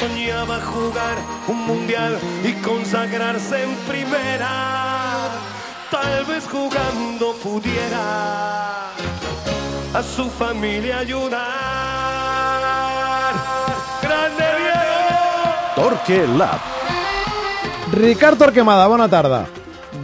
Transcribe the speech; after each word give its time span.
soñaba 0.00 0.60
jugar 0.60 1.16
un 1.48 1.66
mundial 1.66 2.18
y 2.44 2.52
consagrarse 2.62 3.62
en 3.64 3.74
primera. 3.88 5.28
Tal 5.90 6.24
vez 6.26 6.46
jugando 6.46 7.34
pudiera 7.42 8.90
a 9.94 10.02
su 10.02 10.30
familia 10.30 10.98
ayudar. 10.98 11.38
¡Grande 14.02 14.44
Diego! 14.58 15.74
Torque 15.74 16.26
Lab. 16.36 16.60
Ricard 17.92 18.38
Torquemada, 18.38 18.86
bona 18.86 19.08
tarda. 19.08 19.46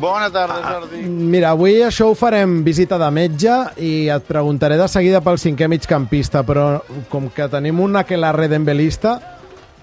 Bona 0.00 0.30
tarda, 0.30 0.54
Jordi. 0.62 1.02
Mira, 1.06 1.50
avui 1.52 1.82
això 1.84 2.08
ho 2.10 2.14
farem 2.18 2.64
visita 2.64 2.98
de 2.98 3.10
metge 3.14 3.52
i 3.78 4.08
et 4.10 4.24
preguntaré 4.26 4.76
de 4.80 4.88
seguida 4.90 5.20
pel 5.22 5.38
cinquè 5.38 5.68
migcampista, 5.70 6.42
però 6.42 6.82
com 7.12 7.28
que 7.30 7.46
tenim 7.52 7.78
un 7.84 8.00
aquelarre 8.00 8.48
d'embelista 8.50 9.20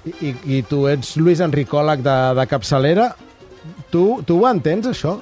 i, 0.06 0.36
i, 0.58 0.62
tu 0.68 0.86
ets 0.90 1.16
Luis 1.18 1.40
Enricòleg 1.44 2.02
de, 2.06 2.16
de 2.40 2.46
capçalera, 2.50 3.12
tu, 3.94 4.22
tu 4.26 4.40
ho 4.42 4.48
entens, 4.50 4.88
això? 4.90 5.20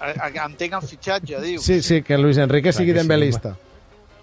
A- 0.00 0.30
Entenc 0.46 0.76
el 0.78 0.84
fitxatge, 0.86 1.40
diu. 1.42 1.60
Sí, 1.62 1.80
sí, 1.82 2.02
que 2.06 2.18
Luis 2.18 2.38
Enrique 2.38 2.72
sigui 2.72 2.92
que 2.92 2.98
sí, 3.00 3.02
d'embelista. 3.02 3.56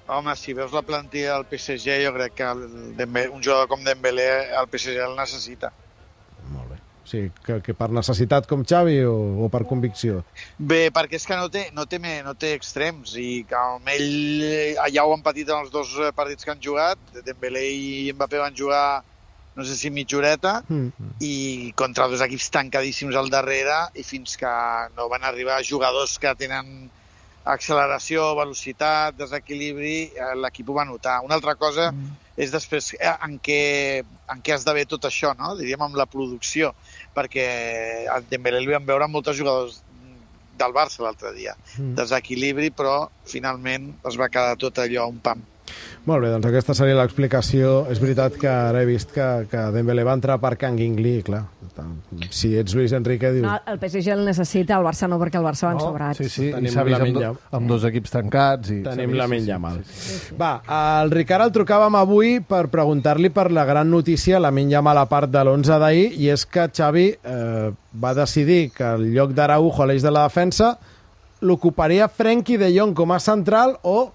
Home, 0.07 0.35
si 0.37 0.53
veus 0.53 0.71
la 0.71 0.83
plantilla 0.85 1.33
del 1.39 1.45
PSG, 1.49 1.95
jo 2.05 2.13
crec 2.13 2.35
que 2.37 2.43
el 2.45 2.61
Dembe- 2.95 3.27
un 3.29 3.41
jugador 3.43 3.67
com 3.67 3.83
Dembélé 3.83 4.27
el 4.53 4.67
PSG 4.71 4.99
el 5.03 5.15
necessita. 5.17 5.71
O 7.05 7.07
sigui, 7.07 7.29
que, 7.45 7.59
que 7.61 7.73
per 7.77 7.91
necessitat 7.93 8.47
com 8.49 8.63
Xavi 8.65 8.97
o, 9.05 9.13
o 9.45 9.49
per 9.53 9.61
convicció? 9.69 10.23
Bé, 10.57 10.87
perquè 10.93 11.19
és 11.19 11.27
que 11.29 11.37
no 11.37 11.51
té, 11.53 11.67
no 11.77 11.85
té, 11.85 11.99
no 12.25 12.33
té 12.33 12.55
extrems 12.57 13.13
i 13.21 13.43
que 13.45 13.59
amb 13.59 13.91
ell 13.93 14.41
eh, 14.47 14.73
ja 14.95 15.05
ho 15.05 15.13
han 15.13 15.21
patit 15.25 15.51
en 15.51 15.61
els 15.61 15.69
dos 15.73 15.93
eh, 16.01 16.09
partits 16.17 16.47
que 16.47 16.55
han 16.55 16.63
jugat. 16.63 16.97
Dembélé 17.27 17.67
i 17.69 17.91
Mbappé 18.15 18.41
van 18.41 18.57
jugar 18.57 19.03
no 19.55 19.63
sé 19.63 19.77
si 19.77 19.93
mitja 19.93 20.17
horeta 20.17 20.57
Mm. 20.67 21.13
i 21.23 21.71
contra 21.77 22.09
dos 22.11 22.25
equips 22.25 22.49
tancadíssims 22.51 23.15
al 23.15 23.29
darrere 23.29 23.77
i 23.95 24.03
fins 24.03 24.35
que 24.41 24.51
no 24.97 25.07
van 25.07 25.23
arribar 25.23 25.61
jugadors 25.63 26.17
que 26.19 26.33
tenen 26.35 26.89
acceleració, 27.45 28.33
velocitat, 28.35 29.15
desequilibri, 29.15 29.97
eh, 30.17 30.33
l'equip 30.41 30.69
ho 30.69 30.81
va 30.81 30.89
notar. 30.89 31.19
Una 31.23 31.37
altra 31.37 31.53
cosa 31.55 31.91
mm. 31.91 32.24
És 32.35 32.51
després 32.51 32.91
eh, 32.97 33.15
en 33.25 33.37
què, 33.39 34.03
en 34.31 34.43
què 34.43 34.55
esdevé 34.55 34.85
tot 34.89 35.07
això, 35.07 35.33
no? 35.39 35.55
diríem 35.59 35.85
amb 35.85 35.97
la 35.99 36.07
producció, 36.09 36.73
perquè 37.15 37.47
a 38.11 38.19
Dembélé 38.29 38.61
li 38.63 38.73
vam 38.75 38.87
veure 38.87 39.07
molts 39.11 39.37
jugadors 39.37 39.81
del 40.55 40.75
Barça 40.75 41.03
l'altre 41.03 41.33
dia. 41.35 41.55
Mm. 41.77 41.95
Desequilibri, 41.99 42.71
però 42.71 43.05
finalment 43.27 43.91
es 44.07 44.19
va 44.19 44.31
quedar 44.31 44.55
tot 44.59 44.79
allò 44.83 45.09
un 45.11 45.19
pam. 45.23 45.43
Molt 46.05 46.21
bé, 46.21 46.29
doncs 46.29 46.45
aquesta 46.45 46.75
seria 46.77 46.95
l'explicació. 46.99 47.85
És 47.89 47.97
veritat 48.01 48.35
que 48.37 48.49
ara 48.49 48.83
he 48.83 48.85
vist 48.85 49.09
que, 49.15 49.25
que 49.49 49.61
Dembélé 49.73 50.03
va 50.05 50.13
entrar 50.13 50.37
per 50.41 50.53
Can 50.61 50.77
Guingli, 50.77 51.17
clar. 51.25 51.41
Si 52.29 52.53
ets 52.55 52.75
Luis 52.77 52.93
Enrique, 52.95 53.31
dius... 53.33 53.43
No, 53.43 53.55
el 53.71 53.79
PSG 53.81 54.13
el 54.13 54.21
necessita, 54.27 54.77
el 54.77 54.85
Barça 54.85 55.09
no, 55.11 55.17
perquè 55.19 55.39
el 55.41 55.47
Barça 55.47 55.67
van 55.67 55.81
sobrats. 55.81 56.21
Sí, 56.21 56.29
sí, 56.29 56.51
Tenim 56.53 56.69
i 56.69 56.73
s'ha 56.75 56.85
vist 56.87 57.01
amb, 57.01 57.17
do, 57.17 57.31
amb 57.57 57.71
dos 57.73 57.87
equips 57.89 58.13
tancats. 58.13 58.71
I 58.71 58.79
Tenim 58.85 59.15
la 59.17 59.25
sí, 59.25 59.33
ment 59.33 59.47
sí, 59.47 59.57
mal. 59.65 59.81
sí, 59.89 60.19
sí. 60.27 60.37
Va, 60.39 60.53
el 61.01 61.11
Ricard 61.15 61.49
el 61.49 61.55
trucàvem 61.57 61.97
avui 61.99 62.37
per 62.45 62.67
preguntar-li 62.71 63.33
per 63.33 63.49
la 63.55 63.65
gran 63.67 63.89
notícia, 63.91 64.39
la 64.39 64.53
ment 64.55 64.71
mal 64.85 65.01
a 65.01 65.07
part 65.09 65.31
de 65.33 65.41
l'11 65.41 65.79
d'ahir, 65.81 66.09
i 66.21 66.29
és 66.33 66.45
que 66.45 66.69
Xavi 66.69 67.07
eh, 67.17 67.71
va 68.01 68.13
decidir 68.13 68.69
que 68.75 68.93
el 68.95 69.09
lloc 69.15 69.33
d'Araujo 69.33 69.83
a 69.83 69.89
l'eix 69.89 70.05
de 70.05 70.13
la 70.13 70.27
defensa 70.29 70.75
l'ocuparia 71.45 72.07
Frenkie 72.07 72.57
de 72.57 72.71
Jong 72.73 72.95
com 72.95 73.11
a 73.11 73.19
central 73.19 73.75
o 73.83 74.13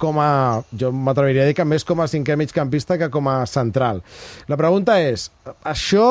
com 0.00 0.18
a, 0.20 0.62
jo 0.74 0.90
m'atreviria 0.92 1.44
a 1.44 1.48
dir 1.50 1.56
que 1.56 1.66
més 1.68 1.84
com 1.86 2.02
a 2.02 2.08
cinquè 2.10 2.36
migcampista 2.38 2.98
que 2.98 3.10
com 3.14 3.28
a 3.30 3.42
central. 3.50 4.02
La 4.50 4.58
pregunta 4.60 4.98
és, 5.02 5.28
això 5.62 6.06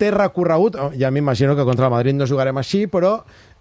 té 0.00 0.10
recorregut, 0.14 0.76
oh, 0.80 0.90
ja 0.96 1.10
m'imagino 1.12 1.56
que 1.56 1.66
contra 1.68 1.88
el 1.88 1.94
Madrid 1.94 2.16
no 2.16 2.28
jugarem 2.28 2.60
així, 2.60 2.86
però 2.88 3.18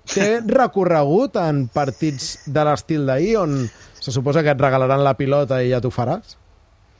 té 0.09 0.39
recorregut 0.61 1.39
en 1.41 1.67
partits 1.71 2.37
de 2.47 2.65
l'estil 2.67 3.07
d'ahir 3.09 3.35
on 3.41 3.59
se 3.99 4.15
suposa 4.15 4.43
que 4.43 4.53
et 4.55 4.61
regalaran 4.61 5.03
la 5.03 5.17
pilota 5.19 5.59
i 5.63 5.73
ja 5.73 5.81
t'ho 5.83 5.91
faràs? 5.91 6.37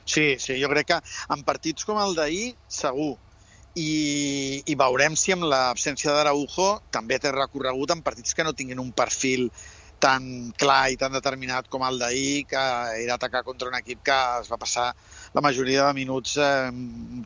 Sí, 0.09 0.35
sí, 0.41 0.57
jo 0.59 0.69
crec 0.71 0.89
que 0.89 1.01
en 1.35 1.43
partits 1.45 1.85
com 1.85 1.99
el 2.01 2.15
d'ahir, 2.17 2.53
segur. 2.67 3.15
I, 3.77 4.63
I 4.65 4.75
veurem 4.75 5.13
si 5.15 5.31
amb 5.31 5.45
l'absència 5.47 6.11
d'Araujo 6.11 6.79
també 6.91 7.19
té 7.21 7.29
recorregut 7.31 7.93
en 7.93 8.01
partits 8.03 8.33
que 8.35 8.43
no 8.43 8.55
tinguin 8.57 8.81
un 8.81 8.89
perfil 8.91 9.45
tan 9.99 10.51
clar 10.57 10.89
i 10.93 10.97
tan 10.97 11.13
determinat 11.13 11.67
com 11.69 11.83
el 11.87 11.99
d'ahir, 12.01 12.45
que 12.49 12.63
era 13.03 13.19
atacar 13.19 13.43
contra 13.43 13.69
un 13.69 13.77
equip 13.79 14.01
que 14.09 14.17
es 14.39 14.49
va 14.51 14.57
passar 14.61 14.89
la 15.35 15.43
majoria 15.45 15.85
de 15.87 15.93
minuts 15.99 16.37
eh, 16.41 16.71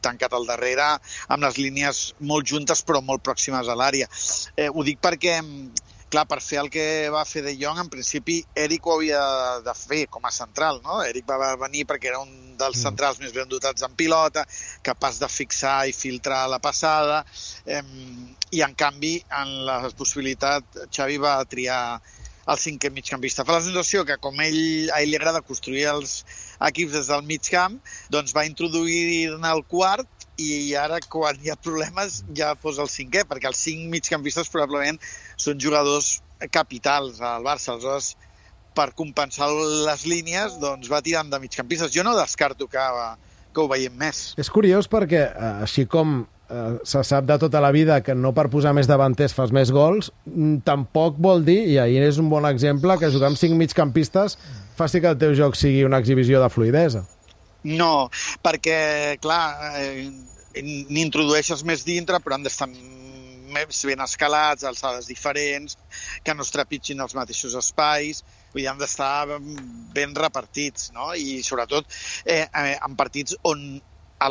tancat 0.01 0.34
al 0.34 0.50
darrere, 0.50 0.89
amb 1.29 1.47
les 1.47 1.62
línies 1.62 2.03
molt 2.19 2.50
juntes 2.50 2.83
però 2.83 3.01
molt 3.01 3.23
pròximes 3.23 3.69
a 3.69 3.78
l'àrea. 3.79 4.09
Eh, 4.57 4.69
ho 4.69 4.83
dic 4.83 5.01
perquè 5.03 5.39
clar, 6.13 6.28
per 6.29 6.39
fer 6.45 6.59
el 6.62 6.69
que 6.69 7.09
va 7.09 7.23
fer 7.25 7.41
De 7.41 7.56
Jong, 7.57 7.79
en 7.81 7.89
principi 7.89 8.38
Eric 8.63 8.85
ho 8.85 8.97
havia 8.97 9.22
de 9.66 9.73
fer 9.73 10.03
com 10.13 10.25
a 10.29 10.31
central, 10.35 10.79
no? 10.85 11.00
Eric 11.01 11.25
va 11.29 11.56
venir 11.63 11.88
perquè 11.89 12.12
era 12.12 12.22
un 12.22 12.53
dels 12.59 12.83
centrals 12.85 13.17
més 13.22 13.33
ben 13.33 13.50
dotats 13.50 13.85
en 13.88 13.95
pilota, 13.97 14.45
capaç 14.85 15.17
de 15.23 15.29
fixar 15.31 15.78
i 15.89 15.95
filtrar 15.97 16.44
la 16.51 16.62
passada, 16.62 17.23
eh, 17.66 17.81
i 18.53 18.62
en 18.62 18.75
canvi, 18.78 19.16
en 19.41 19.56
la 19.66 19.79
possibilitat, 19.97 20.83
Xavi 20.94 21.17
va 21.23 21.39
triar 21.50 21.81
el 22.48 22.59
cinquè 22.59 22.92
migcampista. 22.92 23.46
Fa 23.48 23.58
la 23.58 23.64
sensació 23.66 24.04
que 24.08 24.18
com 24.22 24.40
ell, 24.44 24.90
a 24.92 25.02
ell 25.04 25.14
li 25.14 25.20
agrada 25.20 25.44
construir 25.46 25.86
els 25.92 26.22
equips 26.68 26.98
des 26.98 27.12
del 27.12 27.24
mig 27.28 27.48
camp, 27.50 27.80
doncs 28.14 28.36
va 28.36 28.46
introduir-ne 28.50 29.54
el 29.54 29.64
quart 29.72 30.28
i 30.42 30.74
ara 30.80 30.98
quan 31.14 31.38
hi 31.44 31.52
ha 31.54 31.58
problemes 31.59 32.24
ja 32.36 32.54
posa 32.59 32.84
el 32.84 32.92
cinquè, 32.92 33.24
perquè 33.30 33.50
els 33.52 33.62
cinc 33.68 33.90
migcampistes 33.94 34.50
probablement 34.50 35.00
són 35.38 35.59
jugadors 35.62 36.18
capitals 36.52 37.22
al 37.22 37.46
Barça. 37.46 37.74
Aleshores, 37.74 38.14
per 38.74 38.92
compensar 38.98 39.52
les 39.54 40.08
línies, 40.10 40.58
doncs 40.62 40.90
va 40.92 41.04
tirant 41.06 41.30
de 41.30 41.40
migcampistes. 41.40 41.94
Jo 41.94 42.04
no 42.04 42.16
descarto 42.18 42.68
que, 42.68 42.86
que 43.54 43.62
ho 43.62 43.70
veiem 43.70 43.96
més. 43.96 44.34
És 44.42 44.50
curiós 44.50 44.90
perquè, 44.90 45.28
eh, 45.30 45.54
així 45.68 45.86
com 45.86 46.24
eh, 46.50 46.78
se 46.84 47.04
sap 47.04 47.26
de 47.30 47.38
tota 47.40 47.62
la 47.64 47.72
vida 47.72 48.02
que 48.04 48.16
no 48.16 48.34
per 48.36 48.50
posar 48.54 48.74
més 48.76 48.90
davanters 48.90 49.36
fas 49.36 49.54
més 49.56 49.72
gols, 49.72 50.12
mm, 50.26 50.64
tampoc 50.68 51.18
vol 51.18 51.46
dir, 51.46 51.62
i 51.70 51.80
ahir 51.81 52.04
és 52.04 52.20
un 52.22 52.30
bon 52.30 52.46
exemple, 52.50 52.98
que 53.00 53.12
jugar 53.12 53.31
amb 53.31 53.40
cinc 53.40 53.58
migcampistes 53.59 54.38
faci 54.78 55.02
que 55.02 55.12
el 55.12 55.20
teu 55.22 55.36
joc 55.38 55.56
sigui 55.56 55.84
una 55.86 56.00
exhibició 56.02 56.42
de 56.42 56.50
fluidesa. 56.50 57.06
No, 57.64 58.09
perquè, 58.44 59.18
clar, 59.24 59.44
eh, 59.80 60.09
n'introdueixes 60.90 61.64
més 61.64 61.86
dintre, 61.88 62.20
però 62.20 62.36
han 62.36 62.44
d'estar 62.44 62.68
més 63.54 63.84
ben 63.86 64.02
escalats, 64.04 64.66
alçades 64.66 65.08
diferents, 65.08 65.78
que 66.25 66.34
no 66.34 66.44
es 66.44 66.52
trepitgin 66.54 67.02
els 67.04 67.16
mateixos 67.16 67.56
espais, 67.60 68.24
vull 68.52 68.64
dir, 68.64 68.70
han 68.72 68.81
d'estar 68.81 69.40
ben 69.94 70.16
repartits, 70.18 70.92
no? 70.96 71.12
I 71.14 71.42
sobretot 71.46 71.88
eh, 72.25 72.46
eh, 72.46 72.78
en 72.78 72.98
partits 73.00 73.38
on 73.50 73.81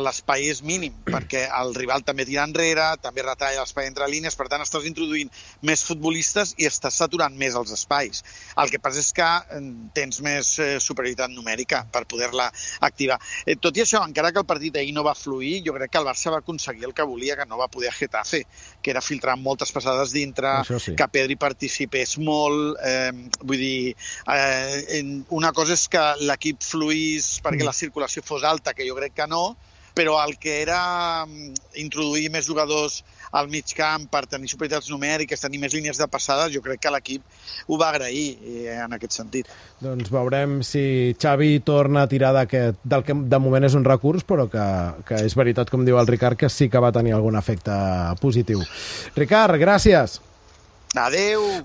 l'espai 0.01 0.49
és 0.51 0.61
mínim, 0.65 0.95
perquè 1.13 1.45
el 1.59 1.73
rival 1.75 2.05
també 2.07 2.25
tira 2.29 2.45
enrere, 2.47 2.87
també 3.03 3.25
retalla 3.25 3.63
l'espai 3.63 3.89
entre 3.89 4.07
línies, 4.09 4.37
per 4.39 4.47
tant 4.51 4.63
estàs 4.65 4.87
introduint 4.89 5.31
més 5.61 5.83
futbolistes 5.87 6.55
i 6.57 6.67
estàs 6.69 6.97
saturant 7.03 7.35
més 7.37 7.57
els 7.59 7.73
espais. 7.75 8.23
El 8.59 8.71
que 8.73 8.81
passa 8.83 9.01
és 9.03 9.11
que 9.15 9.27
eh, 9.27 9.61
tens 9.97 10.21
més 10.25 10.53
eh, 10.59 10.77
superioritat 10.83 11.33
numèrica 11.33 11.83
per 11.93 12.05
poder-la 12.09 12.49
activar. 12.85 13.19
Eh, 13.45 13.57
tot 13.61 13.77
i 13.77 13.83
això, 13.85 14.03
encara 14.07 14.33
que 14.33 14.41
el 14.43 14.49
partit 14.49 14.77
ahir 14.79 14.93
no 14.95 15.05
va 15.05 15.15
fluir, 15.17 15.59
jo 15.65 15.75
crec 15.77 15.93
que 15.93 16.01
el 16.01 16.07
Barça 16.07 16.33
va 16.33 16.41
aconseguir 16.43 16.87
el 16.89 16.95
que 16.97 17.07
volia, 17.07 17.37
que 17.39 17.47
no 17.49 17.59
va 17.59 17.69
poder 17.71 17.91
a 17.91 17.97
Getafe, 17.97 18.43
que 18.81 18.93
era 18.93 19.01
filtrar 19.01 19.37
moltes 19.39 19.71
passades 19.75 20.13
dintre, 20.15 20.49
Això 20.61 20.79
sí. 20.81 20.95
que 20.99 21.09
Pedri 21.11 21.37
participés 21.39 22.17
molt, 22.21 22.77
eh, 22.83 23.11
vull 23.41 23.59
dir, 23.59 23.95
eh, 24.33 25.03
una 25.29 25.53
cosa 25.53 25.77
és 25.77 25.87
que 25.91 26.03
l'equip 26.23 26.63
fluís 26.63 27.37
perquè 27.43 27.65
la 27.65 27.75
circulació 27.75 28.23
fos 28.25 28.43
alta, 28.43 28.73
que 28.73 28.87
jo 28.87 28.97
crec 28.97 29.15
que 29.21 29.27
no, 29.29 29.55
però 29.93 30.17
el 30.23 30.37
que 30.41 30.61
era 30.61 31.25
mm, 31.25 31.53
introduir 31.83 32.29
més 32.33 32.47
jugadors 32.49 33.01
al 33.33 33.49
mig 33.49 33.73
camp 33.73 34.05
per 34.13 34.25
tenir 34.29 34.49
superioritats 34.51 34.91
numèriques, 34.93 35.41
tenir 35.41 35.59
més 35.61 35.73
línies 35.73 35.97
de 35.97 36.07
passada, 36.09 36.49
jo 36.53 36.61
crec 36.65 36.83
que 36.83 36.91
l'equip 36.93 37.23
ho 37.67 37.79
va 37.81 37.89
agrair 37.89 38.25
eh, 38.37 38.75
en 38.77 38.93
aquest 38.93 39.17
sentit. 39.17 39.49
Doncs 39.81 40.11
veurem 40.13 40.59
si 40.65 41.15
Xavi 41.19 41.55
torna 41.65 42.05
a 42.05 42.11
tirar 42.11 42.33
d'aquest, 42.37 42.81
del 42.83 43.05
que 43.07 43.17
de 43.33 43.39
moment 43.41 43.65
és 43.65 43.77
un 43.79 43.87
recurs, 43.87 44.25
però 44.27 44.45
que, 44.51 44.67
que 45.07 45.23
és 45.25 45.37
veritat, 45.39 45.73
com 45.73 45.85
diu 45.85 45.97
el 46.01 46.09
Ricard, 46.09 46.37
que 46.37 46.49
sí 46.49 46.69
que 46.69 46.81
va 46.81 46.93
tenir 46.93 47.17
algun 47.17 47.39
efecte 47.39 47.73
positiu. 48.21 48.61
Ricard, 49.17 49.57
gràcies. 49.61 50.19
Adeu! 50.93 51.41